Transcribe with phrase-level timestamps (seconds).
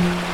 [0.00, 0.29] Mm-hmm.